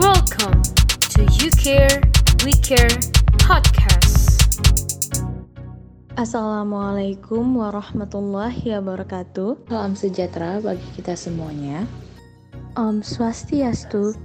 Welcome 0.00 0.64
to 1.12 1.28
You 1.36 1.52
Care, 1.60 2.00
We 2.48 2.56
Care 2.64 2.88
podcast. 3.36 4.40
Assalamualaikum 6.16 7.44
warahmatullahi 7.60 8.80
wabarakatuh. 8.80 9.68
Salam 9.68 9.92
sejahtera 9.92 10.56
bagi 10.64 10.88
kita 10.96 11.12
semuanya. 11.12 11.84
Om 12.80 13.04
Swastiastu. 13.04 14.16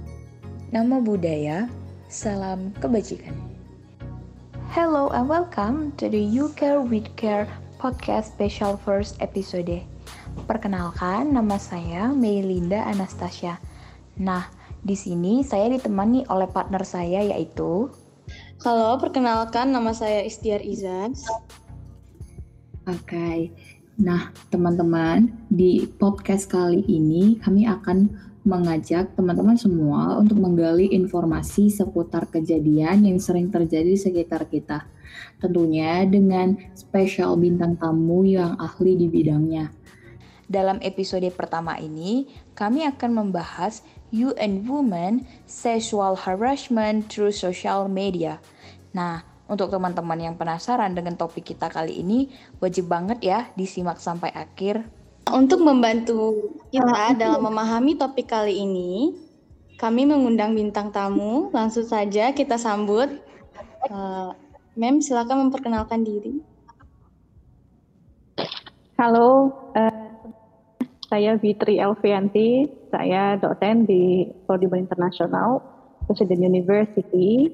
Nama 0.72 0.96
budaya, 0.96 1.68
salam 2.08 2.72
kebajikan. 2.80 3.36
Hello 4.72 5.12
and 5.12 5.28
welcome 5.28 5.92
to 6.00 6.08
the 6.08 6.24
You 6.24 6.56
Care 6.56 6.80
With 6.80 7.12
Care 7.20 7.52
podcast 7.76 8.32
special 8.32 8.80
first 8.80 9.20
episode. 9.20 9.84
Perkenalkan, 10.48 11.36
nama 11.36 11.60
saya 11.60 12.16
Melinda 12.16 12.80
Anastasia. 12.88 13.60
Nah, 14.16 14.55
di 14.86 14.94
sini 14.94 15.42
saya 15.42 15.66
ditemani 15.66 16.30
oleh 16.30 16.46
partner 16.46 16.86
saya 16.86 17.18
yaitu 17.26 17.90
Halo, 18.62 18.96
perkenalkan 19.02 19.74
nama 19.74 19.90
saya 19.90 20.22
Istiar 20.22 20.62
Izan. 20.62 21.12
Oke. 22.86 23.50
Nah, 23.98 24.30
teman-teman, 24.48 25.28
di 25.50 25.90
podcast 25.98 26.46
kali 26.46 26.86
ini 26.86 27.36
kami 27.42 27.66
akan 27.66 28.10
mengajak 28.46 29.12
teman-teman 29.18 29.58
semua 29.58 30.22
untuk 30.22 30.38
menggali 30.38 30.88
informasi 30.94 31.68
seputar 31.68 32.30
kejadian 32.30 33.06
yang 33.06 33.18
sering 33.18 33.50
terjadi 33.50 33.90
di 33.90 33.98
sekitar 33.98 34.46
kita. 34.46 34.86
Tentunya 35.42 36.06
dengan 36.06 36.54
spesial 36.78 37.34
bintang 37.36 37.74
tamu 37.76 38.22
yang 38.22 38.54
ahli 38.56 38.94
di 38.94 39.06
bidangnya. 39.10 39.70
Dalam 40.46 40.78
episode 40.78 41.26
pertama 41.34 41.74
ini, 41.82 42.30
kami 42.54 42.86
akan 42.86 43.10
membahas 43.26 43.82
You 44.14 44.34
and 44.38 44.66
Women 44.66 45.26
Sexual 45.46 46.14
Harassment 46.16 47.10
Through 47.10 47.34
Social 47.34 47.90
Media. 47.90 48.38
Nah, 48.94 49.22
untuk 49.46 49.70
teman-teman 49.70 50.18
yang 50.18 50.34
penasaran 50.34 50.94
dengan 50.94 51.14
topik 51.14 51.54
kita 51.54 51.70
kali 51.70 52.02
ini, 52.02 52.30
wajib 52.58 52.90
banget 52.90 53.22
ya 53.22 53.50
disimak 53.54 54.02
sampai 54.02 54.34
akhir. 54.34 54.82
Untuk 55.30 55.62
membantu 55.62 56.54
kita 56.70 57.18
dalam 57.18 57.42
memahami 57.42 57.98
topik 57.98 58.30
kali 58.30 58.62
ini, 58.62 59.14
kami 59.78 60.06
mengundang 60.06 60.54
bintang 60.54 60.94
tamu. 60.94 61.50
Langsung 61.50 61.86
saja 61.86 62.30
kita 62.30 62.58
sambut. 62.58 63.10
Uh, 63.86 64.34
Mem, 64.76 64.98
silakan 64.98 65.48
memperkenalkan 65.48 66.02
diri. 66.02 66.42
Halo, 68.96 69.52
uh, 69.76 70.05
saya 71.06 71.38
Fitri 71.38 71.78
Elvianti, 71.78 72.66
saya 72.90 73.38
dosen 73.38 73.86
di 73.86 74.26
Prodi 74.46 74.66
Internasional, 74.66 75.62
Presiden 76.06 76.42
University, 76.42 77.50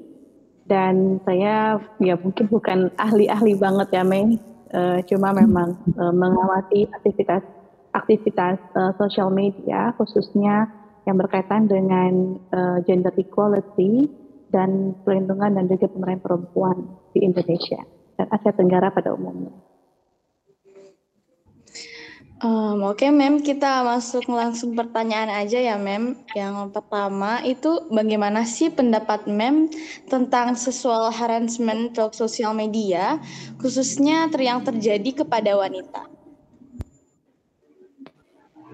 dan 0.65 1.21
saya 1.29 1.77
ya 2.01 2.17
mungkin 2.17 2.49
bukan 2.49 2.89
ahli-ahli 2.97 3.57
banget 3.61 3.89
ya 3.93 4.05
Mei, 4.05 4.41
uh, 4.73 4.99
cuma 5.05 5.37
memang 5.37 5.77
uh, 6.01 6.15
mengawasi 6.15 6.89
aktivitas 6.97 7.45
aktivitas 7.93 8.57
uh, 8.73 8.97
sosial 8.97 9.29
media 9.29 9.93
khususnya 10.01 10.65
yang 11.05 11.21
berkaitan 11.21 11.69
dengan 11.69 12.41
uh, 12.57 12.79
gender 12.89 13.13
equality 13.21 14.09
dan 14.49 14.97
perlindungan 15.05 15.61
dan 15.61 15.65
juga 15.69 15.93
pemeran 15.93 16.21
perempuan 16.25 16.77
di 17.13 17.25
Indonesia 17.25 17.81
dan 18.17 18.27
Asia 18.33 18.53
Tenggara 18.57 18.89
pada 18.93 19.13
umumnya. 19.13 19.53
Um, 22.43 22.83
Oke, 22.91 23.07
okay, 23.07 23.15
Mem, 23.15 23.39
kita 23.39 23.87
masuk 23.87 24.27
langsung 24.27 24.75
pertanyaan 24.75 25.31
aja 25.31 25.63
ya, 25.63 25.79
Mem. 25.79 26.27
Yang 26.35 26.75
pertama 26.75 27.39
itu 27.47 27.87
bagaimana 27.87 28.43
sih 28.43 28.67
pendapat 28.67 29.31
Mem 29.31 29.71
tentang 30.11 30.59
sexual 30.59 31.15
harassment 31.15 31.95
di 31.95 32.03
sosial 32.11 32.51
media, 32.51 33.23
khususnya 33.63 34.27
yang 34.35 34.67
terjadi 34.67 35.23
kepada 35.23 35.55
wanita? 35.55 36.03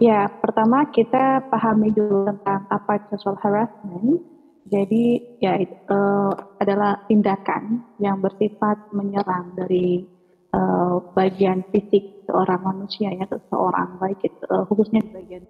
Ya, 0.00 0.32
pertama 0.40 0.88
kita 0.88 1.44
pahami 1.52 1.92
dulu 1.92 2.24
tentang 2.24 2.64
apa 2.72 3.04
sexual 3.12 3.36
harassment. 3.36 4.24
Jadi, 4.64 5.36
ya 5.44 5.60
itu 5.60 5.76
uh, 5.92 6.32
adalah 6.56 7.04
tindakan 7.04 7.84
yang 8.00 8.24
bersifat 8.24 8.80
menyerang 8.96 9.52
dari 9.52 10.16
uh, 10.54 10.96
bagian 11.12 11.64
fisik 11.72 12.24
seorang 12.28 12.60
manusia 12.60 13.12
ya 13.12 13.24
seseorang 13.28 13.96
baik 14.00 14.20
itu 14.24 14.42
uh, 14.48 14.64
khususnya 14.68 15.04
bagian 15.12 15.44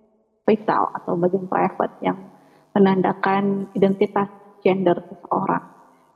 vital 0.46 0.90
atau 0.96 1.18
bagian 1.18 1.46
private 1.50 1.94
yang 2.00 2.18
menandakan 2.72 3.68
identitas 3.74 4.30
gender 4.62 4.96
seseorang 5.10 5.64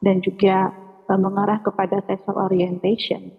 dan 0.03 0.19
juga 0.23 0.73
uh, 1.11 1.21
mengarah 1.21 1.61
kepada 1.63 2.03
sexual 2.07 2.49
orientation. 2.49 3.31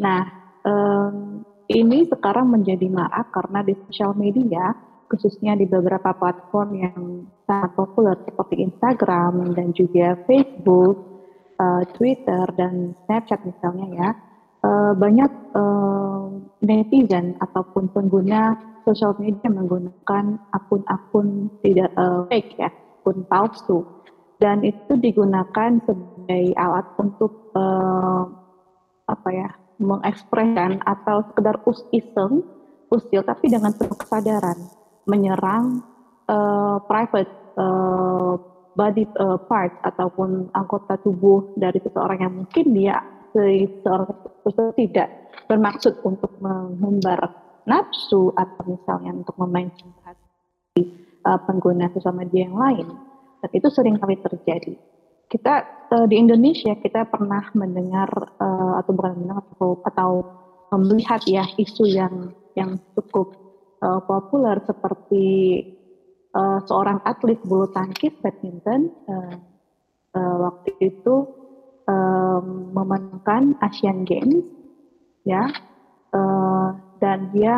Nah, 0.00 0.22
um, 0.64 1.42
ini 1.66 2.06
sekarang 2.06 2.52
menjadi 2.52 2.86
marak 2.86 3.34
karena 3.34 3.64
di 3.66 3.74
sosial 3.88 4.14
media 4.14 4.76
khususnya 5.06 5.54
di 5.54 5.70
beberapa 5.70 6.14
platform 6.18 6.68
yang 6.74 6.98
sangat 7.46 7.78
populer 7.78 8.18
seperti 8.26 8.66
Instagram 8.66 9.54
dan 9.54 9.70
juga 9.70 10.18
Facebook, 10.26 10.96
uh, 11.62 11.82
Twitter 11.94 12.42
dan 12.58 12.94
Snapchat 13.06 13.46
misalnya 13.46 13.86
ya 13.94 14.10
uh, 14.66 14.92
banyak 14.98 15.30
uh, 15.54 16.26
netizen 16.66 17.38
ataupun 17.38 17.86
pengguna 17.94 18.58
sosial 18.82 19.14
media 19.22 19.46
menggunakan 19.50 20.42
akun-akun 20.50 21.50
tidak 21.62 21.90
uh, 21.94 22.26
fake 22.26 22.58
ya, 22.58 22.70
akun 22.70 23.22
palsu, 23.30 23.86
dan 24.42 24.66
itu 24.66 24.98
digunakan 24.98 25.78
sebagai 25.86 26.44
alat 26.58 26.86
untuk 26.98 27.54
uh, 27.54 28.26
apa 29.06 29.28
ya 29.30 29.50
mengekspresikan 29.78 30.82
atau 30.82 31.22
sekedar 31.30 31.62
us 31.68 31.84
usil 32.86 33.22
tapi 33.26 33.50
dengan 33.50 33.74
penuh 33.74 33.98
kesadaran. 33.98 34.58
Menyerang 35.06 35.86
uh, 36.26 36.82
private 36.86 37.30
uh, 37.54 38.34
body 38.74 39.06
uh, 39.18 39.38
part 39.46 39.72
ataupun 39.86 40.50
anggota 40.50 40.98
tubuh 40.98 41.54
dari 41.54 41.78
seseorang 41.78 42.18
yang 42.26 42.34
mungkin 42.42 42.66
dia 42.74 42.98
seorang 43.84 44.08
tersebut 44.44 44.74
tidak 44.76 45.08
bermaksud 45.46 46.00
untuk 46.02 46.32
mengumbar 46.40 47.20
nafsu 47.66 48.32
atau 48.32 48.62
misalnya 48.66 49.12
untuk 49.12 49.36
memancing 49.36 49.90
hati 50.06 50.82
uh, 51.26 51.40
pengguna 51.44 51.90
sosial 51.92 52.14
media 52.14 52.46
yang 52.46 52.56
lain. 52.56 52.86
Dan 53.42 53.50
itu 53.52 53.68
sering 53.68 53.98
kali 54.00 54.16
terjadi. 54.22 54.74
Kita 55.26 55.54
uh, 55.90 56.06
di 56.06 56.16
Indonesia 56.16 56.72
kita 56.78 57.10
pernah 57.10 57.42
mendengar 57.52 58.08
uh, 58.38 58.78
atau 58.80 58.90
bukan 58.94 59.12
mendengar 59.18 59.42
atau, 59.52 59.70
atau 59.82 60.10
melihat 60.78 61.20
ya 61.26 61.44
isu 61.58 61.84
yang 61.90 62.30
yang 62.54 62.78
cukup 62.94 63.36
uh, 63.82 64.00
populer 64.06 64.62
seperti 64.64 65.26
uh, 66.32 66.62
seorang 66.64 67.02
atlet 67.04 67.38
bulu 67.44 67.68
tangkis 67.74 68.14
badminton 68.22 68.90
uh, 69.10 69.36
uh, 70.16 70.36
waktu 70.48 70.70
itu 70.80 71.45
um, 71.86 72.70
memenangkan 72.74 73.58
Asian 73.62 74.06
Games 74.06 74.46
ya. 75.26 75.50
Uh, 76.14 76.76
dan 77.02 77.28
dia 77.34 77.56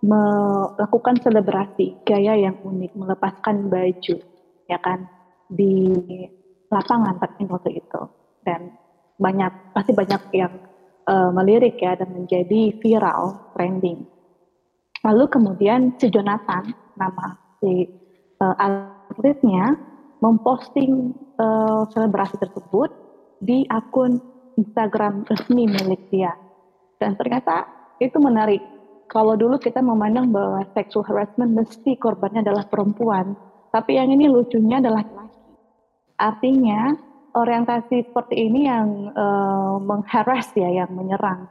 melakukan 0.00 1.20
selebrasi 1.20 2.00
gaya 2.08 2.32
yang 2.38 2.56
unik 2.64 2.96
melepaskan 2.96 3.68
baju 3.68 4.16
ya 4.64 4.78
kan 4.80 5.04
di 5.50 5.92
lapangan 6.70 7.18
waktu 7.20 7.70
itu. 7.82 8.02
Dan 8.46 8.72
banyak 9.20 9.76
pasti 9.76 9.92
banyak 9.92 10.22
yang 10.32 10.52
uh, 11.04 11.28
melirik 11.34 11.76
ya 11.82 11.98
dan 11.98 12.16
menjadi 12.16 12.72
viral 12.80 13.52
trending. 13.52 14.08
Lalu 15.04 15.24
kemudian 15.28 15.96
si 16.00 16.08
Jonathan 16.08 16.72
nama 16.96 17.36
si 17.60 17.88
uh, 18.40 18.56
atletnya 18.56 19.76
memposting 20.20 21.12
uh, 21.40 21.84
selebrasi 21.92 22.36
tersebut 22.40 23.09
di 23.40 23.64
akun 23.66 24.20
Instagram 24.60 25.24
resmi 25.24 25.64
milik 25.64 26.12
dia. 26.12 26.36
Dan 27.00 27.16
ternyata 27.16 27.64
itu 27.96 28.20
menarik. 28.20 28.60
Kalau 29.10 29.34
dulu 29.34 29.58
kita 29.58 29.82
memandang 29.82 30.30
bahwa 30.30 30.62
sexual 30.70 31.02
harassment 31.02 31.50
mesti 31.50 31.98
korbannya 31.98 32.46
adalah 32.46 32.68
perempuan, 32.70 33.34
tapi 33.74 33.98
yang 33.98 34.12
ini 34.14 34.30
lucunya 34.30 34.78
adalah 34.78 35.02
laki-laki. 35.02 35.42
Artinya 36.14 36.94
orientasi 37.34 38.06
seperti 38.06 38.34
ini 38.38 38.70
yang 38.70 39.10
uh, 39.10 39.82
mengharas 39.82 40.54
ya, 40.54 40.70
yang 40.70 40.94
menyerang 40.94 41.50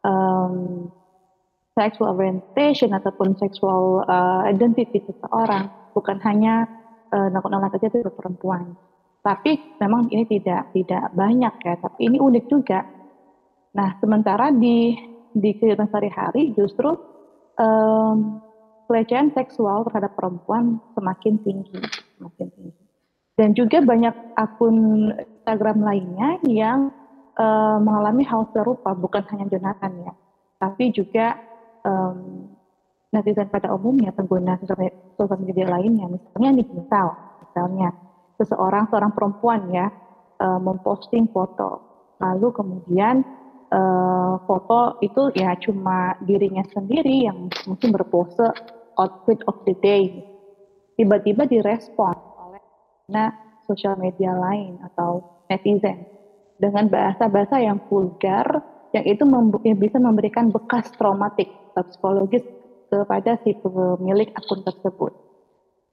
um, 0.00 0.88
sexual 1.76 2.16
orientation 2.16 2.96
ataupun 2.96 3.36
sexual 3.36 4.00
uh, 4.08 4.48
identity 4.48 5.04
seseorang, 5.04 5.68
bukan 5.92 6.16
hanya 6.24 6.64
uh, 7.12 7.28
nakut-nakut 7.28 7.76
saja 7.76 8.00
itu 8.00 8.08
perempuan. 8.08 8.72
Tapi 9.26 9.58
memang 9.82 10.06
ini 10.14 10.22
tidak 10.30 10.70
tidak 10.70 11.10
banyak 11.18 11.54
ya, 11.66 11.74
tapi 11.82 12.06
ini 12.06 12.22
unik 12.22 12.44
juga. 12.46 12.86
Nah, 13.74 13.98
sementara 13.98 14.54
di 14.54 14.94
di 15.34 15.50
kehidupan 15.58 15.90
sehari-hari 15.90 16.54
justru 16.54 16.94
um, 17.58 18.38
pelecehan 18.86 19.34
seksual 19.34 19.82
terhadap 19.90 20.14
perempuan 20.14 20.78
semakin 20.94 21.42
tinggi, 21.42 21.74
semakin 22.14 22.46
tinggi. 22.54 22.82
Dan 23.34 23.52
juga 23.58 23.82
banyak 23.82 24.14
akun 24.38 25.10
Instagram 25.10 25.82
lainnya 25.82 26.38
yang 26.46 26.94
uh, 27.34 27.82
mengalami 27.82 28.22
hal 28.24 28.46
serupa, 28.54 28.94
bukan 28.94 29.26
hanya 29.34 29.50
Jonathan 29.50 29.92
ya, 30.06 30.12
tapi 30.62 30.94
juga 30.94 31.34
um, 31.82 32.46
netizen 33.10 33.50
pada 33.50 33.74
umumnya, 33.74 34.14
pengguna 34.14 34.56
sosial 34.62 35.36
media 35.42 35.66
lainnya, 35.66 36.08
misalnya 36.08 36.62
nih, 36.62 36.68
misal, 36.72 37.12
misalnya 37.44 38.05
seseorang, 38.36 38.88
seorang 38.92 39.12
perempuan 39.12 39.68
ya, 39.72 39.88
uh, 40.40 40.60
memposting 40.60 41.28
foto, 41.32 41.80
lalu 42.20 42.52
kemudian 42.52 43.24
uh, 43.72 44.40
foto 44.44 45.00
itu 45.00 45.32
ya 45.36 45.56
cuma 45.60 46.16
dirinya 46.24 46.64
sendiri 46.70 47.26
yang 47.28 47.48
mungkin 47.64 47.90
berpose 47.92 48.52
outfit 48.96 49.40
of 49.48 49.56
the 49.68 49.74
day, 49.84 50.24
tiba-tiba 50.96 51.44
direspon 51.48 52.16
oleh 52.40 52.62
nah 53.12 53.32
sosial 53.68 53.98
media 53.98 54.32
lain 54.32 54.80
atau 54.92 55.24
netizen 55.50 56.06
dengan 56.56 56.88
bahasa-bahasa 56.88 57.60
yang 57.60 57.78
vulgar 57.90 58.64
yang 58.96 59.04
itu 59.04 59.28
yang 59.66 59.76
bisa 59.76 60.00
memberikan 60.00 60.48
bekas 60.48 60.88
traumatik 60.96 61.52
psikologis 61.76 62.40
kepada 62.88 63.36
si 63.44 63.52
pemilik 63.60 64.30
akun 64.32 64.64
tersebut. 64.64 65.12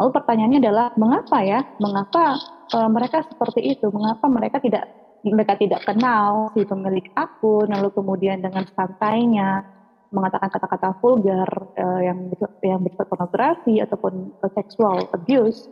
Lalu 0.03 0.11
pertanyaannya 0.19 0.59
adalah 0.59 0.87
mengapa 0.99 1.37
ya? 1.47 1.63
Mengapa 1.79 2.35
e, 2.67 2.77
mereka 2.91 3.23
seperti 3.23 3.71
itu? 3.71 3.87
Mengapa 3.87 4.27
mereka 4.27 4.59
tidak 4.59 4.91
mereka 5.23 5.55
tidak 5.55 5.87
kenal 5.87 6.51
si 6.51 6.67
pemilik 6.67 7.07
akun 7.15 7.71
lalu 7.71 7.87
kemudian 7.95 8.43
dengan 8.43 8.67
santainya 8.75 9.63
mengatakan 10.11 10.51
kata-kata 10.51 10.99
vulgar 10.99 11.47
e, 11.79 11.85
yang 12.03 12.19
yang 12.59 12.83
bersifat 12.83 13.07
pornografi 13.07 13.79
ataupun 13.79 14.35
e, 14.43 14.45
sexual 14.51 15.07
abuse 15.15 15.71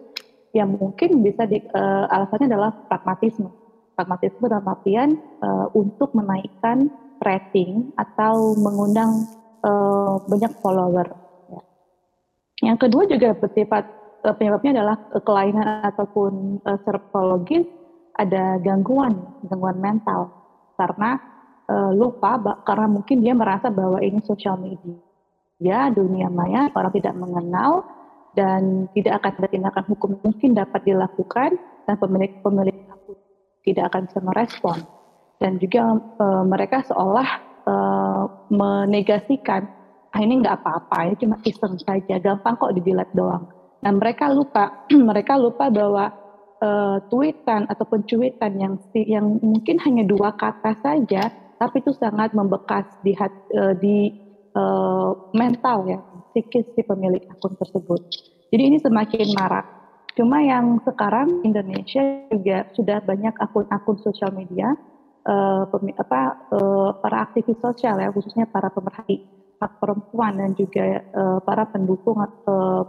yang 0.56 0.72
mungkin 0.80 1.20
bisa 1.20 1.44
di, 1.44 1.60
e, 1.60 1.82
alasannya 2.08 2.48
adalah 2.48 2.72
pragmatisme 2.88 3.52
pragmatisme 4.02 4.50
dalam 4.50 4.66
artian 4.66 5.20
uh, 5.46 5.68
untuk 5.78 6.16
menaikkan 6.18 6.90
rating 7.22 7.94
atau 8.02 8.58
mengundang 8.58 9.30
uh, 9.62 10.18
banyak 10.26 10.50
follower. 10.58 11.06
Ya. 11.54 11.62
Yang 12.74 12.78
kedua 12.88 13.04
juga 13.06 13.30
bersifat 13.38 14.01
uh, 14.26 14.36
penyebabnya 14.36 14.82
adalah 14.82 14.98
kelainan 15.22 15.86
ataupun 15.94 16.64
uh, 16.66 16.78
psikologis 16.82 17.66
ada 18.18 18.58
gangguan 18.62 19.18
gangguan 19.48 19.78
mental. 19.82 20.30
Karena 20.78 21.18
uh, 21.70 21.92
lupa 21.94 22.38
karena 22.66 22.88
mungkin 22.90 23.22
dia 23.22 23.34
merasa 23.38 23.70
bahwa 23.70 24.02
ini 24.02 24.22
sosial 24.26 24.58
media 24.58 24.98
ya 25.62 25.94
dunia 25.94 26.26
maya 26.30 26.74
orang 26.74 26.94
tidak 26.98 27.14
mengenal 27.14 27.86
dan 28.34 28.90
tidak 28.98 29.22
akan 29.22 29.32
ada 29.44 29.50
tindakan 29.52 29.86
hukum. 29.92 30.10
Mungkin 30.24 30.58
dapat 30.58 30.82
dilakukan 30.88 31.52
dan 31.86 31.96
pemilik 32.00 32.34
pemilik 32.42 32.78
tidak 33.62 33.94
akan 33.94 34.10
bisa 34.10 34.20
merespon. 34.26 34.78
Dan 35.42 35.58
juga 35.58 35.98
uh, 36.22 36.46
mereka 36.46 36.86
seolah 36.86 37.30
uh, 37.66 38.24
menegasikan 38.54 39.82
ah 40.12 40.20
ini 40.20 40.44
nggak 40.44 40.60
apa-apa 40.60 41.08
ini 41.08 41.16
cuma 41.24 41.36
iseng 41.48 41.80
saja 41.80 42.20
gampang 42.20 42.60
kok 42.60 42.76
dijilat 42.76 43.08
doang 43.16 43.48
dan 43.82 43.98
mereka 43.98 44.30
lupa 44.30 44.86
mereka 45.10 45.38
lupa 45.38 45.68
bahwa 45.68 46.14
uh, 46.62 46.98
tweetan 47.10 47.68
ataupun 47.68 48.06
cuitan 48.06 48.54
yang 48.58 48.74
yang 48.94 49.26
mungkin 49.42 49.82
hanya 49.82 50.06
dua 50.06 50.38
kata 50.38 50.78
saja 50.80 51.34
tapi 51.62 51.78
itu 51.78 51.94
sangat 51.94 52.34
membekas 52.34 52.90
di 53.06 53.14
hat, 53.14 53.34
uh, 53.54 53.78
di 53.78 54.10
uh, 54.58 55.14
mental 55.38 55.86
ya 55.86 56.00
psikis 56.32 56.66
si 56.74 56.82
pemilik 56.82 57.22
akun 57.28 57.54
tersebut. 57.60 58.02
Jadi 58.50 58.64
ini 58.64 58.78
semakin 58.80 59.36
marak. 59.36 59.68
Cuma 60.16 60.44
yang 60.44 60.80
sekarang 60.84 61.44
Indonesia 61.44 62.28
juga 62.32 62.68
sudah 62.76 63.00
banyak 63.04 63.32
akun-akun 63.40 64.00
sosial 64.04 64.32
media 64.36 64.76
uh, 65.24 65.64
apa 65.72 66.22
uh, 66.52 66.90
para 67.00 67.30
aktivis 67.30 67.60
sosial 67.64 68.00
ya 68.00 68.12
khususnya 68.12 68.44
para 68.50 68.68
pemerhati 68.68 69.24
hak 69.62 69.78
perempuan 69.78 70.42
dan 70.42 70.52
juga 70.58 71.06
uh, 71.14 71.40
para 71.46 71.70
pendukung 71.70 72.18
uh, 72.20 72.84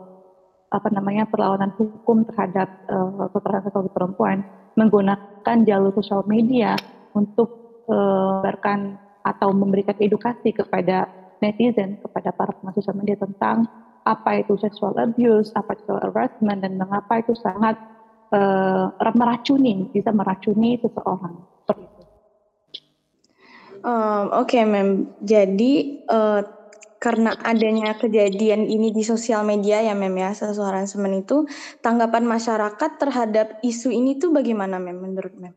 apa 0.73 0.89
namanya 0.89 1.29
perlawanan 1.29 1.71
hukum 1.77 2.25
terhadap 2.25 2.69
uh, 2.89 3.29
kekerasan 3.29 3.93
perempuan 3.93 4.41
menggunakan 4.75 5.57
jalur 5.69 5.93
sosial 5.93 6.25
media 6.25 6.75
untuk 7.13 7.61
memberikan 7.85 8.97
uh, 8.97 9.29
atau 9.29 9.53
memberikan 9.53 9.95
edukasi 10.01 10.51
kepada 10.51 11.07
netizen 11.45 11.99
kepada 12.01 12.33
para 12.33 12.55
pengguna 12.57 12.75
sosial 12.79 12.97
media 12.97 13.19
tentang 13.19 13.69
apa 14.03 14.43
itu 14.43 14.59
sexual 14.59 14.95
abuse, 14.99 15.55
apa 15.55 15.79
itu 15.79 15.95
harassment, 15.95 16.63
dan 16.63 16.75
mengapa 16.75 17.23
itu 17.23 17.39
sangat 17.39 17.79
uh, 18.35 18.91
meracuni, 19.15 19.87
bisa 19.95 20.11
meracuni 20.11 20.79
seseorang. 20.83 21.39
Um, 23.83 24.31
Oke, 24.39 24.59
okay, 24.59 24.63
Mem. 24.63 25.11
Jadi 25.27 26.07
uh, 26.07 26.43
karena 27.03 27.35
adanya 27.43 27.99
kejadian 27.99 28.71
ini 28.71 28.95
di 28.95 29.03
sosial 29.03 29.43
media 29.43 29.83
ya, 29.83 29.91
Mem 29.99 30.15
ya, 30.15 30.31
seseorang 30.31 30.87
semen 30.87 31.27
itu, 31.27 31.51
tanggapan 31.83 32.23
masyarakat 32.23 32.91
terhadap 33.03 33.59
isu 33.67 33.91
ini 33.91 34.23
tuh 34.23 34.31
bagaimana, 34.31 34.79
Mem? 34.79 35.03
Menurut 35.03 35.35
Mem? 35.35 35.51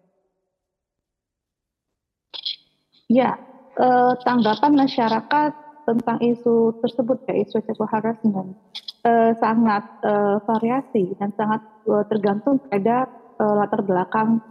Ya, 3.05 3.37
uh, 3.77 4.17
tanggapan 4.25 4.73
masyarakat 4.73 5.51
tentang 5.85 6.17
isu 6.17 6.81
tersebut 6.81 7.21
ya 7.29 7.45
isu 7.45 7.61
sexual 7.61 7.85
harassment 7.93 8.57
uh, 9.05 9.31
sangat 9.37 9.85
uh, 10.01 10.41
variasi 10.43 11.13
dan 11.21 11.29
sangat 11.37 11.61
uh, 11.85 12.01
tergantung 12.09 12.57
pada 12.57 13.05
uh, 13.37 13.53
latar 13.61 13.85
belakang 13.85 14.41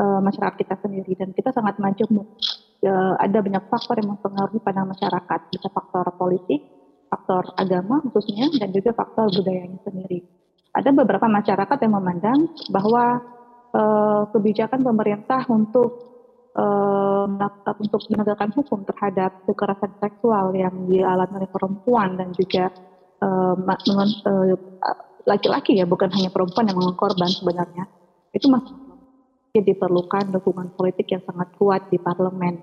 uh, 0.00 0.20
masyarakat 0.24 0.56
kita 0.56 0.74
sendiri 0.80 1.12
dan 1.12 1.36
kita 1.36 1.52
sangat 1.52 1.76
majemuk 1.76 2.24
uh, 2.84 3.14
ada 3.18 3.38
banyak 3.42 3.64
faktor 3.70 3.98
yang 3.98 4.14
mempengaruhi 4.14 4.60
pada 4.62 4.84
masyarakat. 4.84 5.40
Bisa 5.50 5.68
faktor 5.72 6.04
politik 6.14 6.60
faktor 7.08 7.56
agama 7.56 8.04
khususnya 8.12 8.52
dan 8.60 8.68
juga 8.68 8.92
faktor 8.92 9.32
budayanya 9.32 9.80
sendiri. 9.80 10.20
Ada 10.76 10.92
beberapa 10.92 11.24
masyarakat 11.24 11.78
yang 11.80 11.94
memandang 11.96 12.52
bahwa 12.68 13.24
uh, 13.72 14.22
kebijakan 14.30 14.84
pemerintah 14.84 15.48
untuk 15.48 16.04
uh, 16.52 17.24
untuk 17.80 18.00
menegakkan 18.12 18.52
hukum 18.52 18.84
terhadap 18.84 19.40
kekerasan 19.48 19.96
seksual 19.98 20.52
yang 20.52 20.84
dialami 20.84 21.34
oleh 21.40 21.50
perempuan 21.50 22.20
dan 22.20 22.30
juga 22.36 22.68
laki-laki 25.28 25.76
ya 25.76 25.84
bukan 25.84 26.08
hanya 26.14 26.30
perempuan 26.32 26.70
yang 26.70 26.78
mengkorban 26.80 27.28
sebenarnya 27.28 27.84
itu 28.32 28.46
masih 28.48 28.87
diperlukan 29.62 30.34
dukungan 30.34 30.74
politik 30.74 31.10
yang 31.12 31.22
sangat 31.24 31.52
kuat 31.56 31.86
di 31.90 31.98
parlemen. 32.00 32.62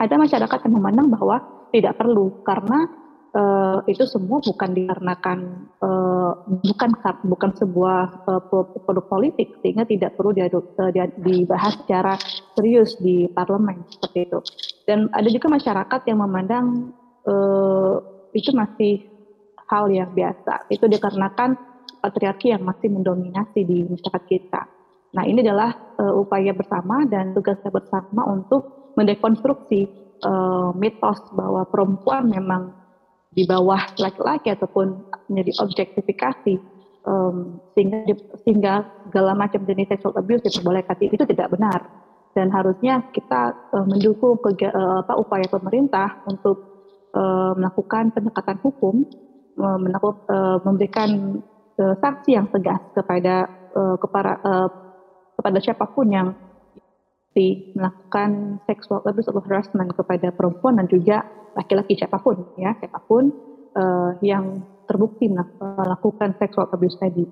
Ada 0.00 0.16
masyarakat 0.16 0.58
yang 0.64 0.74
memandang 0.80 1.12
bahwa 1.12 1.68
tidak 1.70 2.00
perlu 2.00 2.42
karena 2.42 2.88
uh, 3.34 3.78
itu 3.86 4.04
semua 4.08 4.42
bukan 4.42 4.70
dikarenakan 4.74 5.38
uh, 5.82 6.32
bukan 6.64 6.90
bukan 7.28 7.50
sebuah 7.54 8.26
uh, 8.26 8.42
produk 8.86 9.06
politik 9.06 9.54
sehingga 9.62 9.86
tidak 9.86 10.16
perlu 10.18 10.34
dibahas 10.34 11.74
secara 11.84 12.14
serius 12.56 12.98
di 12.98 13.28
parlemen 13.30 13.86
seperti 13.86 14.18
itu. 14.26 14.38
Dan 14.88 15.06
ada 15.14 15.28
juga 15.30 15.46
masyarakat 15.52 16.00
yang 16.10 16.18
memandang 16.24 16.66
uh, 17.28 18.00
itu 18.34 18.50
masih 18.54 19.06
hal 19.70 19.86
yang 19.90 20.10
biasa. 20.10 20.66
Itu 20.66 20.90
dikarenakan 20.90 21.54
patriarki 22.02 22.50
yang 22.50 22.66
masih 22.66 22.90
mendominasi 22.90 23.62
di 23.62 23.86
masyarakat 23.86 24.24
kita. 24.26 24.79
Nah, 25.10 25.26
ini 25.26 25.42
adalah 25.42 25.74
uh, 25.98 26.14
upaya 26.14 26.54
bersama 26.54 27.02
dan 27.06 27.34
tugasnya 27.34 27.70
bersama 27.74 28.22
untuk 28.30 28.94
mendekonstruksi 28.94 29.90
uh, 30.22 30.70
mitos 30.74 31.18
bahwa 31.34 31.66
perempuan 31.66 32.30
memang 32.30 32.70
di 33.30 33.46
bawah 33.46 33.78
laki-laki 33.98 34.50
ataupun 34.50 35.06
menjadi 35.30 35.62
objektifikasi 35.62 36.58
um, 37.06 37.62
sehingga 37.74 38.14
sehingga 38.42 38.74
segala 39.06 39.38
macam 39.38 39.62
jenis 39.66 39.90
sexual 39.90 40.14
abuse 40.18 40.42
diperbolehkan. 40.46 40.98
Itu 40.98 41.26
tidak 41.26 41.54
benar. 41.54 41.80
Dan 42.30 42.46
harusnya 42.54 43.02
kita 43.10 43.74
uh, 43.74 43.86
mendukung 43.86 44.38
ke, 44.38 44.70
uh, 44.70 45.02
apa, 45.02 45.18
upaya 45.18 45.46
pemerintah 45.50 46.22
untuk 46.30 46.62
uh, 47.14 47.58
melakukan 47.58 48.14
pendekatan 48.14 48.58
hukum 48.62 49.02
uh, 49.58 49.74
uh, 49.74 50.58
memberikan 50.62 51.42
uh, 51.82 51.94
sanksi 51.98 52.38
yang 52.38 52.46
tegas 52.54 52.78
kepada 52.94 53.50
uh, 53.74 53.98
kepada 53.98 54.38
uh, 54.46 54.68
kepada 55.40 55.56
siapa 55.56 55.88
pun 55.88 56.12
yang 56.12 56.36
di 57.32 57.72
melakukan 57.72 58.60
sexual 58.68 59.00
abuse 59.08 59.32
atau 59.32 59.40
harassment 59.40 59.96
kepada 59.96 60.28
perempuan 60.36 60.76
dan 60.76 60.86
juga 60.92 61.24
laki-laki 61.56 61.96
siapa 61.96 62.20
pun 62.20 62.36
ya 62.60 62.76
siapa 62.76 63.00
pun 63.08 63.32
uh, 63.72 64.12
yang 64.20 64.60
terbukti 64.84 65.32
melakukan 65.32 66.36
sexual 66.36 66.68
abuse 66.68 66.98
tadi. 67.00 67.24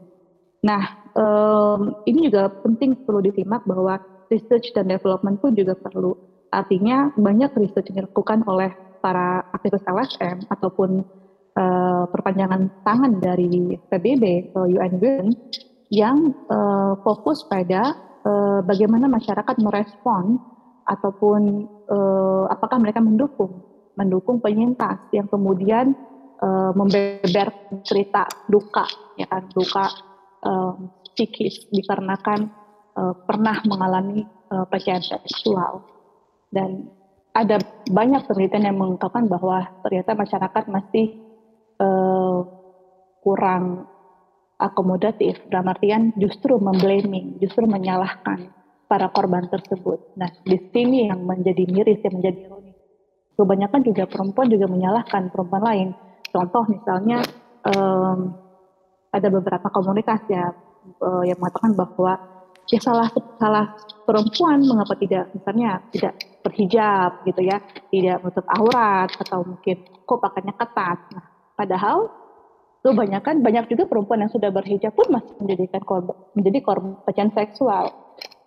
Nah 0.64 1.12
um, 1.12 2.00
ini 2.08 2.30
juga 2.30 2.48
penting 2.62 3.04
perlu 3.04 3.20
disimak 3.20 3.66
bahwa 3.68 3.98
research 4.32 4.70
dan 4.72 4.88
development 4.88 5.42
pun 5.42 5.52
juga 5.52 5.74
perlu. 5.74 6.14
Artinya 6.48 7.12
banyak 7.18 7.52
research 7.58 7.92
yang 7.92 8.06
dilakukan 8.06 8.46
oleh 8.48 8.72
para 9.02 9.44
aktivis 9.52 9.84
LSM 9.84 10.46
ataupun 10.48 11.04
uh, 11.58 12.04
perpanjangan 12.08 12.70
tangan 12.86 13.12
dari 13.18 13.76
PBB 13.90 14.54
atau 14.54 14.64
UN 14.66 14.94
Women 15.02 15.28
yang 15.88 16.36
uh, 16.52 17.00
fokus 17.00 17.44
pada 17.48 17.96
uh, 18.24 18.60
bagaimana 18.64 19.08
masyarakat 19.08 19.56
merespon 19.60 20.36
ataupun 20.88 21.68
uh, 21.88 22.44
apakah 22.48 22.80
mereka 22.80 23.00
mendukung 23.00 23.64
mendukung 23.96 24.38
penyintas 24.38 25.00
yang 25.10 25.26
kemudian 25.26 25.96
uh, 26.38 26.70
membeber 26.76 27.50
cerita 27.82 28.30
duka 28.46 28.86
ya 29.18 29.26
kan 29.26 29.48
duka 29.50 29.90
uh, 30.46 30.72
psikis 31.18 31.66
dikarenakan 31.74 32.46
uh, 32.94 33.14
pernah 33.26 33.58
mengalami 33.66 34.22
uh, 34.54 34.62
pelecehan 34.70 35.02
seksual. 35.02 35.82
Dan 36.48 36.86
ada 37.34 37.58
banyak 37.90 38.24
penelitian 38.30 38.72
yang 38.72 38.78
mengungkapkan 38.78 39.26
bahwa 39.26 39.66
ternyata 39.82 40.14
masyarakat 40.14 40.64
masih 40.70 41.06
uh, 41.82 42.46
kurang 43.20 43.90
akomodatif 44.58 45.38
dalam 45.48 45.70
artian 45.70 46.10
justru 46.18 46.58
memblaming, 46.58 47.38
justru 47.38 47.64
menyalahkan 47.64 48.50
para 48.90 49.06
korban 49.14 49.46
tersebut. 49.46 50.18
Nah, 50.18 50.26
di 50.42 50.58
sini 50.74 51.06
yang 51.06 51.22
menjadi 51.22 51.62
miris, 51.70 52.02
yang 52.02 52.18
menjadi 52.18 52.38
ironis. 52.50 52.76
Kebanyakan 53.38 53.80
juga 53.86 54.04
perempuan 54.10 54.50
juga 54.50 54.66
menyalahkan 54.66 55.30
perempuan 55.30 55.62
lain. 55.62 55.88
Contoh 56.34 56.66
misalnya 56.66 57.22
um, 57.70 58.34
ada 59.14 59.28
beberapa 59.30 59.70
komunitas 59.70 60.20
ya 60.26 60.50
uh, 60.98 61.22
yang 61.22 61.38
mengatakan 61.38 61.72
bahwa 61.78 62.18
ya 62.68 62.82
salah 62.82 63.08
salah 63.38 63.78
perempuan 64.04 64.60
mengapa 64.60 64.92
tidak 64.98 65.30
misalnya 65.32 65.80
tidak 65.94 66.18
berhijab 66.42 67.22
gitu 67.30 67.40
ya, 67.46 67.62
tidak 67.94 68.16
menutup 68.26 68.46
aurat 68.50 69.08
atau 69.22 69.46
mungkin 69.46 69.86
kok 69.86 70.18
pakainya 70.18 70.54
ketat. 70.58 70.98
Nah, 71.14 71.24
padahal 71.54 72.10
kebanyakan 72.88 73.44
banyak 73.44 73.64
juga 73.68 73.84
perempuan 73.84 74.24
yang 74.24 74.32
sudah 74.32 74.48
berhijab 74.48 74.96
pun 74.96 75.08
masih 75.12 75.34
menjadikan 75.38 75.82
korban, 75.84 76.16
menjadi 76.32 76.58
korban 76.64 76.92
pelecehan 77.04 77.30
seksual. 77.36 77.84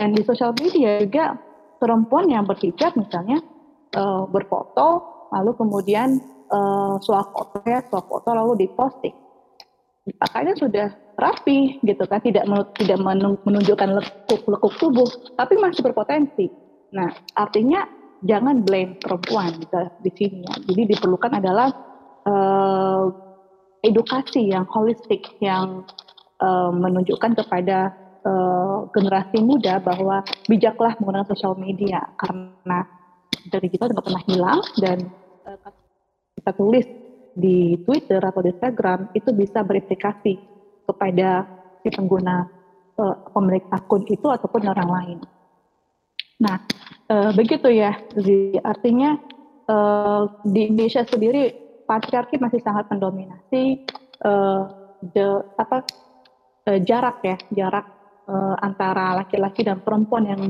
Dan 0.01 0.17
di 0.17 0.21
sosial 0.25 0.51
media 0.57 0.99
juga 1.05 1.37
perempuan 1.81 2.29
yang 2.29 2.45
berhijab 2.45 2.93
misalnya 2.93 3.41
uh, 3.97 4.29
berfoto 4.29 5.01
lalu 5.33 5.51
kemudian 5.57 6.21
uh, 6.51 7.01
foto 7.01 7.57
ya 7.65 7.81
foto 7.89 8.29
lalu 8.29 8.67
diposting 8.67 9.15
pakainya 10.21 10.53
sudah 10.57 10.87
rapi 11.17 11.81
gitu 11.85 12.03
kan 12.05 12.21
tidak 12.21 12.45
tidak 12.77 12.97
menunjukkan 13.45 13.89
lekuk-lekuk 14.01 14.73
tubuh 14.77 15.09
tapi 15.37 15.57
masih 15.57 15.81
berpotensi 15.85 16.49
nah 16.91 17.09
artinya 17.37 17.87
jangan 18.21 18.61
blame 18.61 19.01
perempuan 19.01 19.49
gitu, 19.57 19.77
di 20.05 20.11
sini 20.13 20.39
ya. 20.45 20.53
jadi 20.69 20.81
diperlukan 20.93 21.31
adalah 21.41 21.69
uh, 22.29 23.09
edukasi 23.81 24.53
yang 24.53 24.65
holistik 24.69 25.25
yang 25.41 25.85
uh, 26.41 26.69
menunjukkan 26.69 27.33
kepada 27.45 27.93
uh, 28.25 28.85
generasi 28.93 29.41
muda 29.41 29.81
bahwa 29.81 30.21
bijaklah 30.45 30.93
menggunakan 31.01 31.29
sosial 31.33 31.57
media 31.57 32.01
karena 32.17 32.85
dari 33.49 33.67
kita 33.73 33.89
tidak 33.89 34.05
pernah 34.05 34.23
hilang 34.29 34.59
dan 34.77 34.97
uh, 35.49 35.57
kita 36.37 36.51
tulis 36.53 36.85
di 37.33 37.79
Twitter 37.87 38.21
atau 38.21 38.43
di 38.43 38.51
Instagram 38.53 39.09
itu 39.15 39.31
bisa 39.31 39.63
berimplikasi 39.63 40.37
kepada 40.85 41.47
si 41.81 41.89
pengguna 41.89 42.45
uh, 42.99 43.15
pemilik 43.33 43.65
akun 43.71 44.05
itu 44.11 44.27
ataupun 44.29 44.67
orang 44.67 44.89
lain. 44.89 45.17
Nah, 46.41 46.57
uh, 47.09 47.31
begitu 47.33 47.69
ya. 47.69 47.95
Jadi, 48.17 48.57
artinya 48.61 49.17
uh, 49.69 50.27
di 50.45 50.69
Indonesia 50.69 51.05
sendiri 51.05 51.70
patriarki 51.91 52.39
masih 52.39 52.63
sangat 52.63 52.87
mendominasi 52.87 53.83
uh, 54.23 54.63
the, 55.11 55.43
apa 55.59 55.83
uh, 56.71 56.79
jarak 56.87 57.19
ya 57.19 57.35
jarak 57.51 57.83
uh, 58.31 58.55
antara 58.63 59.19
laki-laki 59.19 59.67
dan 59.67 59.83
perempuan 59.83 60.23
yang 60.23 60.41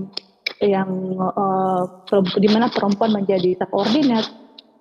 yang 0.62 1.18
uh, 1.18 2.06
di 2.38 2.46
mana 2.46 2.70
perempuan 2.70 3.18
menjadi 3.18 3.58
subordinate 3.58 4.30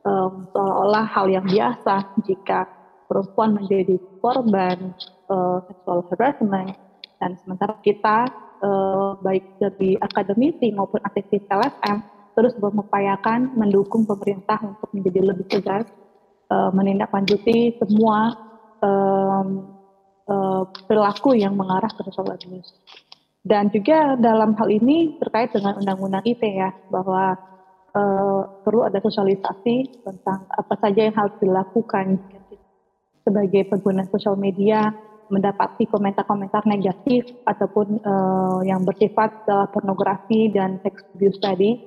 um, 0.04 0.44
seolah-olah 0.52 1.08
hal 1.08 1.32
yang 1.32 1.48
biasa. 1.48 2.20
Jika 2.28 2.68
perempuan 3.08 3.56
menjadi 3.56 3.96
korban 4.20 4.92
uh, 5.32 5.64
sexual 5.64 6.04
harassment 6.12 6.76
dan 7.16 7.40
sementara 7.40 7.80
kita 7.80 8.28
uh, 8.60 9.16
baik 9.24 9.56
dari 9.56 9.96
akademisi 9.96 10.76
maupun 10.76 11.00
aktivis 11.08 11.48
LSM 11.48 12.04
terus 12.36 12.52
mengupayakan 12.60 13.56
mendukung 13.56 14.04
pemerintah 14.04 14.60
untuk 14.62 14.88
menjadi 14.94 15.20
lebih 15.32 15.48
tegas 15.48 15.88
uh, 16.50 16.70
menindaklanjuti 16.74 17.78
semua 17.78 18.34
um, 18.82 19.70
uh, 20.26 20.62
perilaku 20.84 21.38
yang 21.38 21.54
mengarah 21.54 21.88
ke 21.88 22.02
sexual 22.04 22.34
abuse. 22.34 22.74
Dan 23.40 23.72
juga 23.72 24.20
dalam 24.20 24.52
hal 24.52 24.68
ini 24.68 25.16
terkait 25.16 25.56
dengan 25.56 25.80
undang-undang 25.80 26.20
ITE 26.28 26.60
ya, 26.60 26.70
bahwa 26.92 27.40
uh, 27.96 28.42
perlu 28.60 28.84
ada 28.84 29.00
sosialisasi 29.00 30.04
tentang 30.04 30.44
apa 30.52 30.74
saja 30.76 31.08
yang 31.08 31.16
harus 31.16 31.32
dilakukan 31.40 32.20
sebagai 33.24 33.64
pengguna 33.72 34.04
sosial 34.12 34.36
media 34.36 34.92
mendapati 35.30 35.86
komentar-komentar 35.86 36.66
negatif 36.66 37.22
ataupun 37.46 38.02
uh, 38.02 38.60
yang 38.66 38.82
bersifat 38.82 39.30
uh, 39.46 39.70
pornografi 39.70 40.50
dan 40.50 40.82
sex 40.82 41.06
abuse 41.14 41.38
tadi, 41.38 41.78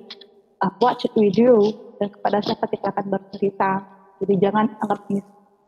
uh, 0.64 0.72
what 0.80 0.96
should 0.96 1.12
we 1.14 1.28
do 1.28 1.70
dan 2.00 2.08
kepada 2.08 2.40
siapa 2.40 2.66
kita 2.72 2.88
akan 2.90 3.06
bercerita 3.12 3.93
jadi 4.22 4.34
jangan 4.50 4.66
anggap 4.82 5.00
ini 5.10 5.20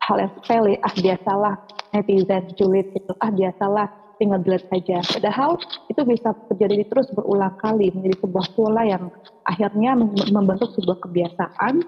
hal 0.07 0.17
yang 0.23 0.33
sepele, 0.39 0.75
ah 0.87 0.95
biasalah 0.95 1.55
netizen 1.91 2.45
julid 2.55 2.87
itu, 2.95 3.13
ah 3.19 3.31
biasalah 3.35 3.87
tinggal 4.17 4.41
dilihat 4.41 4.65
saja. 4.71 5.03
Padahal 5.03 5.61
itu 5.91 6.01
bisa 6.07 6.33
terjadi 6.53 6.87
terus 6.89 7.11
berulang 7.13 7.53
kali 7.61 7.93
menjadi 7.93 8.17
sebuah 8.25 8.47
pola 8.57 8.83
yang 8.87 9.13
akhirnya 9.45 9.99
membentuk 10.31 10.73
sebuah 10.79 10.99
kebiasaan, 11.05 11.85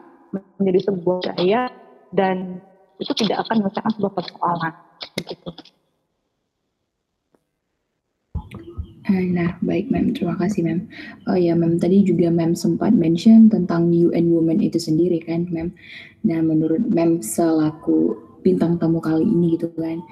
menjadi 0.61 0.93
sebuah 0.93 1.19
gaya 1.35 1.73
dan 2.13 2.61
itu 2.99 3.13
tidak 3.25 3.47
akan 3.47 3.63
menyelesaikan 3.63 3.93
sebuah 3.97 4.13
persoalan. 4.13 4.73
Begitu. 5.23 5.51
Eh, 8.49 8.98
nah, 9.09 9.57
baik 9.65 9.89
Mem, 9.89 10.13
terima 10.13 10.37
kasih 10.37 10.69
Mem. 10.69 10.85
Oh 11.25 11.39
ya 11.39 11.57
Mem, 11.57 11.81
tadi 11.81 12.05
juga 12.05 12.29
Mem 12.29 12.53
sempat 12.53 12.93
mention 12.93 13.49
tentang 13.49 13.89
UN 13.89 14.29
Women 14.29 14.61
itu 14.61 14.77
sendiri 14.77 15.25
kan 15.25 15.49
Mem. 15.49 15.73
Nah, 16.29 16.45
menurut 16.45 16.85
Mem 16.93 17.25
selaku 17.25 18.21
bintang 18.45 18.77
tamu 18.77 19.01
kali 19.01 19.25
ini 19.25 19.57
gitu 19.57 19.73
kan, 19.75 20.05